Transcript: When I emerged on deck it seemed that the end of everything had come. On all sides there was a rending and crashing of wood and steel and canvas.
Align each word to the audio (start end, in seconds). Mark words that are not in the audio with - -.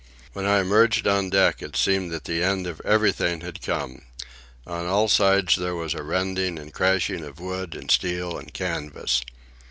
When 0.33 0.47
I 0.47 0.61
emerged 0.61 1.05
on 1.05 1.29
deck 1.29 1.61
it 1.61 1.75
seemed 1.75 2.09
that 2.11 2.23
the 2.23 2.41
end 2.41 2.65
of 2.65 2.81
everything 2.83 3.41
had 3.41 3.61
come. 3.61 4.01
On 4.65 4.87
all 4.87 5.07
sides 5.07 5.57
there 5.57 5.75
was 5.75 5.93
a 5.93 6.01
rending 6.01 6.57
and 6.57 6.73
crashing 6.73 7.23
of 7.23 7.39
wood 7.39 7.75
and 7.75 7.91
steel 7.91 8.35
and 8.35 8.51
canvas. 8.51 9.21